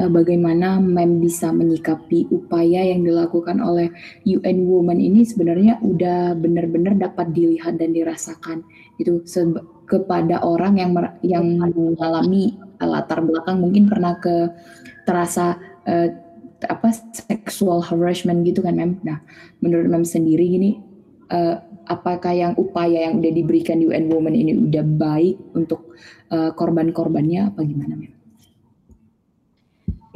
eh, 0.00 0.08
bagaimana 0.08 0.80
Mem 0.80 1.20
bisa 1.20 1.52
menyikapi 1.52 2.32
upaya 2.32 2.88
yang 2.88 3.04
dilakukan 3.04 3.60
oleh 3.60 3.92
UN 4.24 4.64
Women 4.64 4.96
ini 4.96 5.28
sebenarnya 5.28 5.84
udah 5.84 6.32
benar-benar 6.40 6.96
dapat 6.96 7.36
dilihat 7.36 7.76
dan 7.76 7.92
dirasakan 7.92 8.64
itu 8.96 9.22
kepada 9.86 10.42
orang 10.42 10.80
yang 10.80 10.90
yang 11.20 11.46
mengalami 11.54 12.56
latar 12.80 13.20
belakang 13.22 13.60
mungkin 13.60 13.86
pernah 13.90 14.18
ke 14.18 14.50
terasa 15.06 15.56
uh, 15.86 16.27
apa 16.66 16.90
sexual 17.14 17.78
harassment 17.78 18.42
gitu 18.42 18.64
kan 18.66 18.74
mem. 18.74 18.98
Nah 19.06 19.22
menurut 19.62 19.86
mem 19.86 20.02
sendiri 20.02 20.42
gini 20.42 20.82
uh, 21.30 21.62
apakah 21.86 22.34
yang 22.34 22.52
upaya 22.58 23.06
yang 23.08 23.22
udah 23.22 23.32
diberikan 23.32 23.78
UN 23.78 24.10
Women 24.10 24.34
ini 24.34 24.52
udah 24.58 24.84
baik 24.84 25.36
untuk 25.54 25.94
uh, 26.34 26.50
korban-korbannya 26.56 27.54
apa 27.54 27.60
gimana 27.62 27.94
mem? 27.94 28.12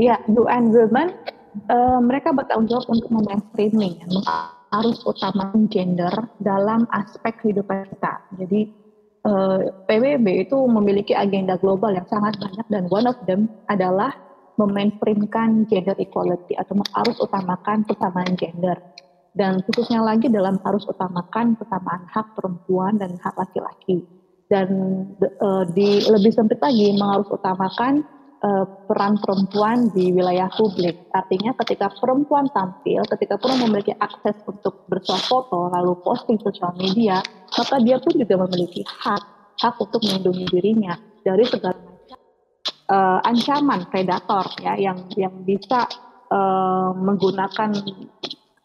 Ya 0.01 0.19
UN 0.27 0.75
Women 0.75 1.09
uh, 1.71 2.01
mereka 2.03 2.35
bertanggung 2.35 2.67
jawab 2.67 2.87
untuk 2.91 3.09
memainstreaming 3.13 4.03
harus 4.73 4.99
utamakan 5.05 5.69
gender 5.69 6.13
dalam 6.41 6.89
aspek 6.91 7.37
kehidupan 7.45 7.87
kita. 7.93 8.25
Jadi 8.41 8.61
uh, 9.29 9.69
PBB 9.85 10.49
itu 10.49 10.57
memiliki 10.65 11.13
agenda 11.13 11.61
global 11.61 11.93
yang 11.93 12.09
sangat 12.09 12.41
banyak 12.41 12.67
dan 12.73 12.89
one 12.89 13.05
of 13.05 13.17
them 13.29 13.53
adalah 13.69 14.17
memainstreamkan 14.61 15.65
gender 15.69 15.97
equality 15.97 16.57
atau 16.59 16.77
harus 16.93 17.17
utamakan 17.21 17.85
kesamaan 17.89 18.35
gender. 18.37 18.77
Dan 19.33 19.65
khususnya 19.65 20.05
lagi 20.05 20.29
dalam 20.29 20.61
harus 20.61 20.85
utamakan 20.85 21.57
kesamaan 21.57 22.05
hak 22.13 22.37
perempuan 22.37 23.01
dan 23.01 23.17
hak 23.17 23.33
laki-laki. 23.33 24.05
Dan 24.53 24.69
uh, 25.41 25.65
di 25.73 26.05
lebih 26.05 26.37
sempit 26.37 26.61
lagi 26.61 26.93
harus 27.01 27.25
utamakan 27.33 28.05
uh, 28.45 28.69
peran 28.85 29.17
perempuan 29.17 29.89
di 29.97 30.13
wilayah 30.13 30.53
publik. 30.53 31.09
Artinya 31.17 31.57
ketika 31.65 31.89
perempuan 31.97 32.51
tampil 32.53 33.01
ketika 33.09 33.41
perempuan 33.41 33.73
memiliki 33.73 33.97
akses 33.97 34.37
untuk 34.45 34.85
bersuah 34.93 35.23
foto 35.25 35.73
lalu 35.73 35.97
posting 36.05 36.37
sosial 36.45 36.77
media 36.77 37.25
maka 37.57 37.81
dia 37.81 37.97
pun 37.97 38.13
juga 38.13 38.37
memiliki 38.45 38.85
hak 38.85 39.23
hak 39.63 39.75
untuk 39.79 40.03
melindungi 40.03 40.45
dirinya 40.51 40.99
dari 41.23 41.47
segala 41.47 41.92
uh, 42.93 43.19
ancaman 43.25 43.89
predator 43.89 44.45
ya 44.61 44.77
yang 44.77 45.09
yang 45.17 45.33
bisa 45.49 45.89
uh, 46.29 46.93
menggunakan 46.93 47.73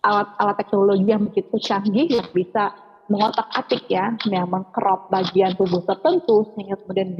alat-alat 0.03 0.55
teknologi 0.59 1.07
yang 1.07 1.23
begitu 1.31 1.55
canggih 1.63 2.07
yang 2.19 2.27
bisa 2.35 2.75
mengotak-atik 3.07 3.87
ya, 3.87 4.13
yang 4.27 4.51
mengkerop 4.51 5.07
bagian 5.07 5.55
tubuh 5.55 5.79
tertentu 5.87 6.43
sehingga 6.53 6.75
kemudian 6.83 7.15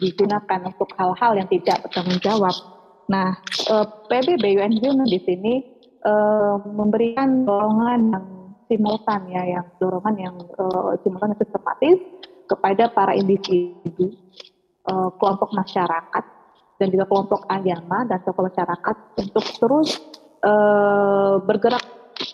digunakan 0.00 0.60
untuk 0.64 0.88
hal-hal 0.96 1.36
yang 1.36 1.48
tidak 1.52 1.84
bertanggung 1.84 2.20
jawab. 2.24 2.56
Nah, 3.12 3.36
uh, 3.68 3.86
PBB 4.08 4.56
UN 4.56 4.72
di 5.04 5.20
sini 5.20 5.54
uh, 6.08 6.56
memberikan 6.64 7.44
dorongan 7.44 8.00
yang 8.16 8.26
simultan 8.70 9.20
ya, 9.28 9.60
yang 9.60 9.66
dorongan 9.76 10.14
yang 10.16 10.36
uh, 10.56 10.96
simultan 11.04 11.36
dan 11.36 11.38
sistematis 11.44 11.96
kepada 12.48 12.88
para 12.90 13.12
individu, 13.14 14.16
uh, 14.90 15.08
kelompok 15.16 15.54
masyarakat 15.54 16.24
dan 16.80 16.86
juga 16.90 17.04
kelompok 17.06 17.46
agama 17.46 18.02
dan 18.08 18.18
tokoh 18.26 18.50
masyarakat 18.50 18.96
untuk 19.20 19.44
terus 19.62 19.88
uh, 20.42 21.38
bergerak 21.46 21.84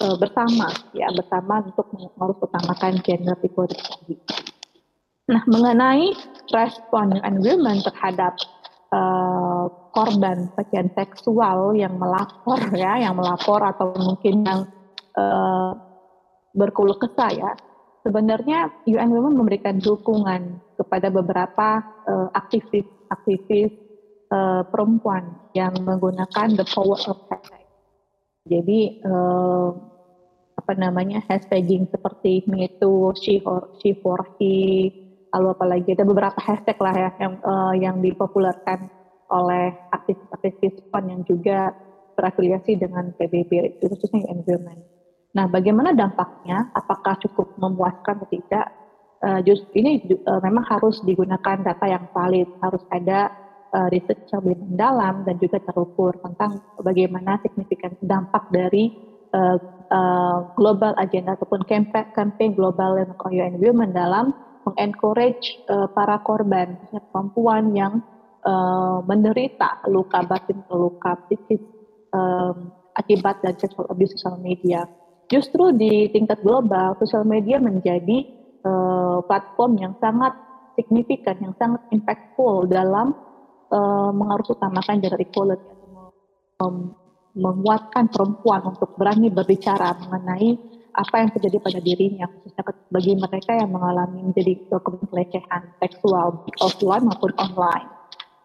uh, 0.01 0.17
bersama 0.17 0.73
ya 0.97 1.13
bersama 1.13 1.61
untuk 1.61 1.87
mengurus 1.93 2.39
utamakan 2.41 2.97
gender 3.05 3.37
equality. 3.45 4.17
Nah, 5.27 5.43
mengenai 5.51 6.15
respon 6.55 7.19
environment 7.27 7.83
terhadap 7.83 8.39
uh, 8.95 9.67
korban 9.91 10.47
pelecehan 10.55 10.87
seksual 10.95 11.75
yang 11.75 11.99
melapor 11.99 12.63
ya, 12.71 13.03
yang 13.03 13.19
melapor 13.19 13.59
atau 13.67 13.91
mungkin 13.99 14.47
yang 14.47 14.61
uh, 15.19 15.75
berkeluh 16.55 16.95
kesah 17.03 17.35
ya, 17.35 17.51
sebenarnya 18.07 18.71
UN 18.87 19.11
Women 19.11 19.35
memberikan 19.35 19.83
dukungan 19.83 20.63
kepada 20.77 21.09
beberapa 21.09 21.81
aktivis-aktivis 22.37 23.73
uh, 23.73 23.87
uh, 24.31 24.63
perempuan 24.69 25.35
yang 25.55 25.75
menggunakan 25.83 26.55
the 26.55 26.67
power 26.67 26.99
of 27.07 27.19
hashtag. 27.31 27.65
Jadi 28.47 29.03
uh, 29.03 29.75
apa 30.57 30.73
namanya 30.79 31.23
hashtagging 31.27 31.91
seperti 31.91 32.47
too, 32.79 33.13
she 33.19 33.43
for, 33.43 33.75
she 33.83 33.95
for 33.99 34.19
he, 34.39 34.91
lalu 35.35 35.49
apalagi 35.53 35.91
ada 35.95 36.07
beberapa 36.07 36.39
hashtag 36.39 36.79
lah 36.79 36.95
ya 36.95 37.11
yang 37.19 37.35
uh, 37.43 37.75
yang 37.75 37.97
dipopulerkan 37.99 38.91
oleh 39.27 39.75
aktivis-aktivis 39.91 40.87
PON 40.91 41.05
yang 41.11 41.23
juga 41.27 41.75
berafiliasi 42.15 42.79
dengan 42.79 43.11
PBB 43.19 43.83
khususnya 43.83 44.31
environment. 44.31 44.81
Nah, 45.37 45.45
bagaimana 45.51 45.93
dampaknya? 45.93 46.73
Apakah 46.73 47.21
cukup 47.21 47.59
memuaskan 47.61 48.23
atau 48.25 48.31
tidak? 48.31 48.73
Uh, 49.25 49.41
just 49.43 49.65
ini 49.73 50.05
uh, 50.29 50.41
memang 50.45 50.65
harus 50.69 51.01
digunakan 51.03 51.57
data 51.65 51.87
yang 51.89 52.05
valid, 52.13 52.49
harus 52.61 52.85
ada 52.93 53.33
uh, 53.73 53.89
riset 53.89 54.29
yang 54.29 54.45
lebih 54.45 54.59
mendalam 54.61 55.15
dan 55.25 55.37
juga 55.41 55.59
terukur 55.65 56.13
tentang 56.21 56.61
bagaimana 56.81 57.41
signifikan 57.41 57.97
dampak 58.05 58.49
dari 58.53 58.93
uh, 59.33 59.57
uh, 59.91 60.39
global 60.55 60.93
agenda 61.01 61.35
ataupun 61.35 61.65
campaign, 61.65 62.13
campaign 62.13 62.53
global 62.53 63.01
UN 63.01 63.57
Women 63.61 63.97
dalam 63.97 64.37
mengencourage 64.67 65.63
uh, 65.71 65.87
para 65.91 66.21
korban, 66.27 66.77
perempuan 67.15 67.73
yang 67.73 68.03
uh, 68.43 68.99
menderita 69.07 69.87
luka 69.89 70.27
batin 70.27 70.59
luka 70.69 71.15
psikis 71.27 71.63
um, 72.11 72.75
akibat 72.99 73.39
dari 73.45 73.57
sexual 73.61 73.87
abuse 73.89 74.17
sosial 74.19 74.43
media. 74.43 74.85
Justru 75.27 75.75
di 75.75 76.11
tingkat 76.15 76.43
global, 76.43 76.95
sosial 77.03 77.27
media 77.27 77.59
menjadi 77.59 78.27
uh, 78.67 79.23
platform 79.23 79.79
yang 79.79 79.95
sangat 80.03 80.35
signifikan, 80.75 81.39
yang 81.39 81.55
sangat 81.57 81.87
impactful 81.95 82.67
dalam 82.67 83.15
uh, 83.71 84.11
mengarus 84.11 84.51
utamakan 84.51 84.99
gender 84.99 85.23
equality, 85.23 85.71
um, 86.61 86.93
menguatkan 87.37 88.09
perempuan 88.09 88.65
untuk 88.65 88.97
berani 88.97 89.29
berbicara 89.29 89.95
mengenai 90.03 90.57
apa 90.97 91.15
yang 91.21 91.31
terjadi 91.37 91.61
pada 91.61 91.79
dirinya 91.85 92.25
khususnya 92.25 92.65
bagi 92.89 93.13
mereka 93.21 93.53
yang 93.53 93.69
mengalami 93.69 94.33
menjadi 94.33 94.57
korban 94.73 95.05
pelecehan 95.13 95.63
seksual 95.77 96.41
offline 96.65 97.05
maupun 97.05 97.37
online. 97.37 97.89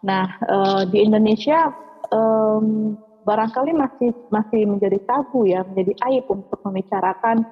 Nah 0.03 0.27
uh, 0.51 0.83
di 0.83 1.07
Indonesia 1.07 1.71
um, 2.11 2.99
barangkali 3.23 3.71
masih 3.71 4.11
masih 4.27 4.67
menjadi 4.67 4.99
tabu 5.07 5.47
ya 5.47 5.63
menjadi 5.63 5.95
aib 6.11 6.27
untuk 6.27 6.59
membicarakan 6.67 7.47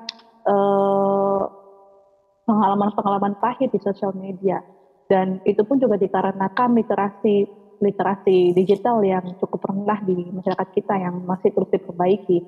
pengalaman-pengalaman 2.49 3.37
pahit 3.37 3.69
di 3.69 3.77
sosial 3.77 4.09
media 4.17 4.65
dan 5.09 5.41
itu 5.45 5.61
pun 5.65 5.77
juga 5.77 5.97
dikarenakan 6.01 6.73
literasi 6.77 7.45
literasi 7.79 8.51
digital 8.53 9.01
yang 9.01 9.23
cukup 9.39 9.71
rendah 9.71 9.99
di 10.03 10.29
masyarakat 10.29 10.67
kita 10.75 10.99
yang 10.99 11.23
masih 11.23 11.49
terus 11.55 11.71
diperbaiki. 11.71 12.43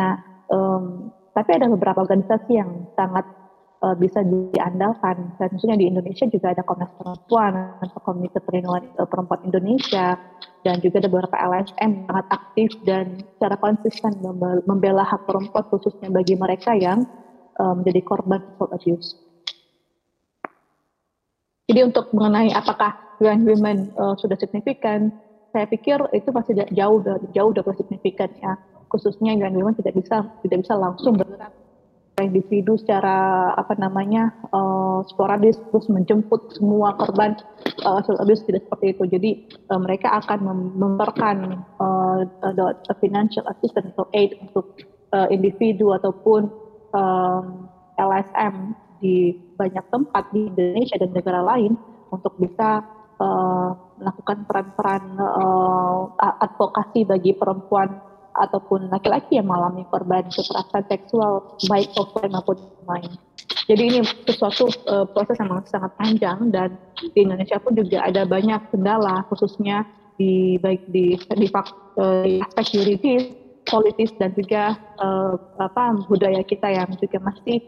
Nah, 0.00 0.16
um, 0.48 1.12
tapi 1.36 1.60
ada 1.60 1.68
beberapa 1.68 2.00
organisasi 2.02 2.56
yang 2.56 2.88
sangat 2.96 3.28
uh, 3.84 3.92
bisa 3.92 4.24
diandalkan. 4.24 5.36
Dan 5.36 5.48
khususnya 5.52 5.76
di 5.76 5.92
Indonesia 5.92 6.24
juga 6.24 6.56
ada 6.56 6.64
Komnas 6.64 6.88
Perempuan 6.96 7.76
Komite 8.00 8.40
Perlindungan 8.40 8.88
uh, 8.96 9.04
Perempuan 9.04 9.44
Indonesia 9.44 10.16
dan 10.64 10.80
juga 10.80 11.04
ada 11.04 11.10
beberapa 11.12 11.36
LSM 11.36 11.90
yang 11.92 12.06
sangat 12.08 12.26
aktif 12.32 12.68
dan 12.88 13.04
secara 13.36 13.56
konsisten 13.60 14.12
membela 14.64 15.04
hak 15.04 15.26
perempuan 15.26 15.66
khususnya 15.68 16.08
bagi 16.08 16.38
mereka 16.38 16.72
yang 16.72 17.04
uh, 17.60 17.74
menjadi 17.76 18.00
korban 18.06 18.40
sexual 18.40 18.70
abuse. 18.72 19.31
Jadi 21.72 21.88
untuk 21.88 22.12
mengenai 22.12 22.52
apakah 22.52 23.16
UN 23.24 23.48
Women 23.48 23.96
uh, 23.96 24.12
sudah 24.20 24.36
signifikan, 24.36 25.08
saya 25.56 25.64
pikir 25.64 26.04
itu 26.12 26.28
masih 26.28 26.52
jauh 26.76 27.00
jauh 27.32 27.52
dari 27.56 27.72
signifikan 27.80 28.28
ya 28.44 28.60
khususnya 28.92 29.32
yang 29.32 29.56
memang 29.56 29.72
tidak 29.80 29.96
bisa 29.96 30.28
tidak 30.44 30.68
bisa 30.68 30.76
langsung 30.76 31.16
bergerak 31.16 31.52
individu 32.20 32.76
secara 32.76 33.50
apa 33.56 33.72
namanya 33.80 34.36
uh, 34.52 35.00
sporadis 35.08 35.56
terus 35.72 35.88
menjemput 35.88 36.52
semua 36.60 36.92
korban 37.00 37.40
uh, 37.88 38.04
abuse 38.20 38.44
tidak 38.44 38.68
seperti 38.68 38.92
itu. 38.92 39.02
Jadi 39.08 39.30
uh, 39.72 39.80
mereka 39.80 40.20
akan 40.20 40.44
memberikan 40.76 41.64
uh, 41.80 42.20
financial 43.00 43.48
assistance 43.48 43.96
atau 43.96 44.06
aid 44.12 44.36
untuk 44.44 44.76
uh, 45.16 45.24
individu 45.32 45.96
ataupun 45.96 46.52
uh, 46.92 47.40
LSM 47.96 48.76
di 49.02 49.34
banyak 49.58 49.82
tempat 49.90 50.30
di 50.30 50.46
Indonesia 50.46 50.96
dan 50.96 51.10
negara 51.10 51.42
lain 51.42 51.74
untuk 52.14 52.38
bisa 52.38 52.86
uh, 53.18 53.70
melakukan 53.98 54.46
peran-peran 54.46 55.18
uh, 55.18 56.14
advokasi 56.38 57.02
bagi 57.02 57.34
perempuan 57.34 57.98
ataupun 58.32 58.88
laki-laki 58.88 59.36
yang 59.36 59.50
mengalami 59.50 59.84
korban 59.92 60.24
kekerasan 60.32 60.84
seksual 60.88 61.58
baik 61.68 61.92
offline 62.00 62.32
maupun 62.32 62.56
online. 62.84 63.12
Jadi 63.68 63.82
ini 63.92 63.98
sesuatu 64.26 64.72
uh, 64.88 65.06
proses 65.06 65.36
yang 65.38 65.52
sangat 65.68 65.92
panjang 66.00 66.48
dan 66.50 66.74
di 66.98 67.22
Indonesia 67.22 67.60
pun 67.60 67.76
juga 67.76 68.08
ada 68.08 68.24
banyak 68.24 68.72
kendala 68.72 69.22
khususnya 69.28 69.84
di 70.16 70.56
baik 70.60 70.88
di 70.90 71.16
di, 71.18 71.48
aspek 72.42 72.66
yuridis, 72.74 73.22
politis 73.68 74.10
dan 74.18 74.34
juga 74.34 74.76
uh, 74.98 75.36
apa 75.60 75.94
budaya 76.10 76.42
kita 76.42 76.68
yang 76.72 76.90
juga 76.98 77.22
masih 77.22 77.62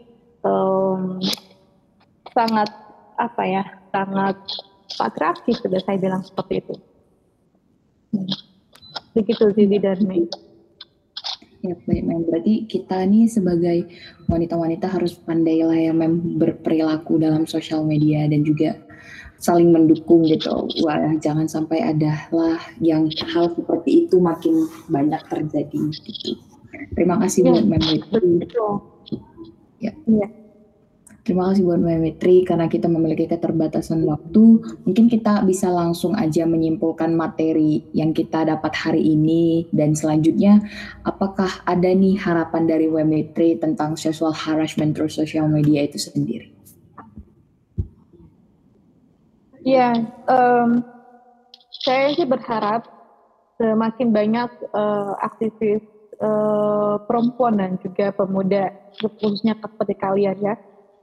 um, 0.45 1.19
sangat 2.31 2.69
apa 3.17 3.43
ya 3.43 3.63
sangat 3.89 4.37
patriarkis 4.95 5.59
sudah 5.59 5.81
saya 5.83 5.97
bilang 5.97 6.21
seperti 6.21 6.61
itu. 6.61 6.75
Hmm. 8.13 8.29
Begitu 9.15 9.43
Zizi 9.55 9.77
dan 9.79 9.99
Mei. 10.07 10.27
Ya, 11.65 11.73
baik, 11.89 12.03
Mem. 12.05 12.21
Berarti 12.29 12.69
kita 12.69 13.09
nih 13.09 13.25
sebagai 13.25 13.89
wanita-wanita 14.29 14.85
harus 14.85 15.17
pandai 15.17 15.65
lah 15.65 15.73
ya, 15.73 15.93
Mem, 15.97 16.37
berperilaku 16.37 17.17
dalam 17.17 17.49
sosial 17.49 17.81
media 17.81 18.29
dan 18.29 18.45
juga 18.45 18.77
saling 19.41 19.73
mendukung 19.73 20.29
gitu. 20.29 20.69
Wah, 20.85 21.09
jangan 21.17 21.49
sampai 21.49 21.81
ada 21.81 22.29
lah 22.29 22.61
yang 22.77 23.09
hal 23.33 23.49
seperti 23.57 24.05
itu 24.05 24.21
makin 24.21 24.69
banyak 24.93 25.21
terjadi 25.25 25.81
gitu. 25.89 26.37
Terima 26.93 27.17
kasih 27.17 27.49
ya, 27.49 27.51
buat 27.57 27.65
Mem. 27.65 27.83
Betul. 28.45 28.73
Ya. 29.79 29.91
ya. 30.07 30.27
Terima 31.25 31.49
kasih 31.49 31.65
buat 31.65 31.81
Memetri 31.81 32.45
karena 32.45 32.69
kita 32.69 32.85
memiliki 32.85 33.25
keterbatasan 33.25 34.05
waktu. 34.05 34.61
Mungkin 34.85 35.09
kita 35.09 35.41
bisa 35.41 35.73
langsung 35.73 36.13
aja 36.13 36.45
menyimpulkan 36.45 37.17
materi 37.17 37.81
yang 37.97 38.13
kita 38.13 38.45
dapat 38.45 38.77
hari 38.77 39.01
ini 39.17 39.65
dan 39.73 39.97
selanjutnya 39.97 40.61
apakah 41.01 41.65
ada 41.65 41.89
nih 41.89 42.21
harapan 42.21 42.69
dari 42.69 42.85
Memetri 42.85 43.57
tentang 43.57 43.97
sexual 43.97 44.37
harassment 44.37 44.93
through 44.93 45.09
social 45.09 45.49
media 45.49 45.89
itu 45.89 45.97
sendiri? 45.97 46.53
Ya, 49.65 49.97
um, 50.29 50.85
saya 51.81 52.13
sih 52.13 52.29
berharap 52.29 52.85
semakin 53.57 54.13
banyak 54.13 54.49
uh, 54.77 55.17
aktivis 55.25 55.81
uh, 56.19 56.95
perempuan 57.03 57.59
dan 57.59 57.77
juga 57.79 58.11
pemuda 58.15 58.71
khususnya 58.99 59.55
seperti 59.59 59.93
kalian 59.99 60.37
ya 60.39 60.55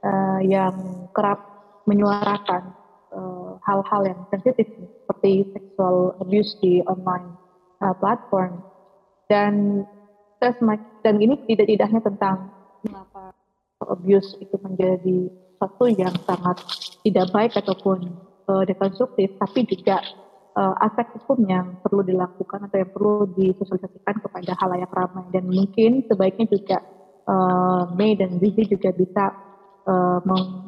uh, 0.03 0.39
yang 0.43 0.75
kerap 1.15 1.53
menyuarakan 1.83 2.63
eh, 3.11 3.51
hal-hal 3.67 4.01
uh, 4.03 4.07
yang 4.07 4.19
sensitif 4.31 4.67
seperti 5.03 5.51
sexual 5.51 6.15
abuse 6.23 6.55
di 6.63 6.79
online 6.87 7.35
uh, 7.83 7.91
platform. 7.99 8.63
Dan 9.27 9.83
dan 11.03 11.15
ini 11.19 11.39
tidak 11.47 11.67
tidaknya 11.71 12.01
tentang 12.03 12.51
mengapa 12.83 13.31
abuse 13.87 14.35
itu 14.43 14.55
menjadi 14.59 15.31
sesuatu 15.31 15.85
yang 15.87 16.15
sangat 16.27 16.57
tidak 17.03 17.27
baik 17.31 17.51
ataupun 17.55 18.11
uh, 18.51 18.63
dekonstruktif, 18.67 19.31
tapi 19.39 19.63
juga 19.67 20.03
uh, 20.57 20.75
aspek 20.85 21.09
hukum 21.17 21.45
yang 21.49 21.77
perlu 21.81 22.05
dilakukan 22.05 22.69
atau 22.69 22.77
yang 22.81 22.91
perlu 22.93 23.29
disosialisasikan 23.33 24.21
kepada 24.21 24.51
halayak 24.61 24.91
ramai 24.93 25.25
dan 25.33 25.49
mungkin 25.49 26.05
sebaiknya 26.05 26.45
juga 26.49 26.77
uh, 27.27 27.89
Mei 27.97 28.17
dan 28.17 28.37
Zizi 28.41 28.69
juga 28.69 28.93
bisa 28.93 29.33
uh, 29.87 30.19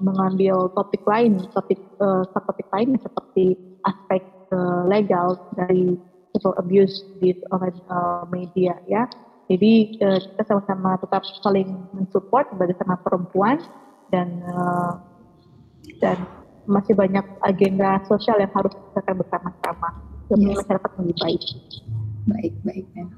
mengambil 0.02 0.72
topik 0.74 1.04
lain, 1.06 1.40
topik 1.54 1.80
uh, 2.02 2.24
topik 2.34 2.68
lain 2.74 2.98
seperti 3.00 3.56
aspek 3.86 4.22
uh, 4.52 4.84
legal 4.90 5.40
dari 5.56 5.96
sexual 6.36 6.56
abuse 6.60 7.06
di 7.24 7.32
online 7.54 7.80
uh, 7.88 8.24
media 8.28 8.76
ya. 8.90 9.08
Jadi 9.46 10.02
uh, 10.02 10.18
kita 10.18 10.44
sama-sama 10.50 10.98
tetap 10.98 11.22
saling 11.46 11.70
mensupport 11.94 12.50
sebagai 12.50 12.76
sama 12.82 12.98
perempuan 13.00 13.62
dan 14.10 14.42
uh, 14.50 14.98
dan 16.02 16.18
masih 16.66 16.94
banyak 16.98 17.26
agenda 17.42 18.02
sosial 18.10 18.42
yang 18.42 18.52
harus 18.54 18.74
kita 18.94 19.14
bersama-sama 19.14 19.88
demi 20.30 20.52
yes. 20.52 20.62
masyarakat 20.62 20.92
lebih 21.02 21.16
baik. 21.22 21.42
Baik, 22.26 22.54
baik, 22.66 22.86
Mem. 22.98 23.10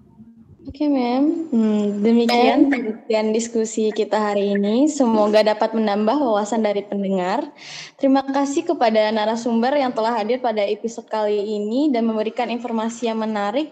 Oke, 0.67 0.83
okay, 0.83 0.87
Mem. 0.91 1.47
Hmm, 1.47 2.03
demikian 2.03 2.67
penelitian 2.67 3.31
diskusi 3.31 3.87
kita 3.95 4.19
hari 4.19 4.51
ini. 4.51 4.91
Semoga 4.91 5.39
dapat 5.39 5.71
menambah 5.71 6.19
wawasan 6.19 6.59
dari 6.59 6.83
pendengar. 6.83 7.47
Terima 7.95 8.19
kasih 8.19 8.67
kepada 8.67 9.07
narasumber 9.15 9.79
yang 9.79 9.95
telah 9.95 10.19
hadir 10.19 10.43
pada 10.43 10.59
episode 10.59 11.07
kali 11.07 11.39
ini 11.39 11.87
dan 11.87 12.03
memberikan 12.03 12.51
informasi 12.51 13.07
yang 13.07 13.23
menarik 13.23 13.71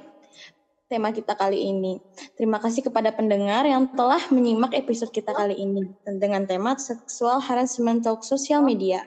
tema 0.87 1.11
kita 1.11 1.35
kali 1.35 1.67
ini. 1.67 1.99
Terima 2.39 2.63
kasih 2.63 2.87
kepada 2.87 3.11
pendengar 3.11 3.67
yang 3.67 3.91
telah 3.91 4.23
menyimak 4.31 4.71
episode 4.71 5.11
kita 5.11 5.35
kali 5.35 5.57
ini 5.57 5.91
dengan 6.07 6.47
tema 6.47 6.79
seksual 6.79 7.43
harassment 7.43 8.07
talk 8.07 8.23
sosial 8.23 8.63
media. 8.63 9.03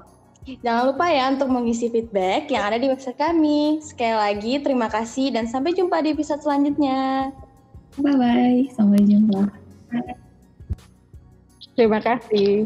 Jangan 0.63 0.95
lupa 0.95 1.11
ya 1.11 1.27
untuk 1.27 1.51
mengisi 1.51 1.91
feedback 1.91 2.47
yang 2.47 2.71
ada 2.71 2.79
di 2.79 2.87
website 2.87 3.19
kami. 3.19 3.83
Sekali 3.83 4.15
lagi 4.15 4.63
terima 4.63 4.87
kasih 4.87 5.35
dan 5.35 5.43
sampai 5.43 5.75
jumpa 5.75 5.99
di 5.99 6.15
episode 6.15 6.39
selanjutnya. 6.39 7.35
Bye 7.99 8.15
bye, 8.15 8.63
sampai 8.71 9.03
jumpa. 9.03 9.43
Terima 11.75 11.99
kasih. 11.99 12.63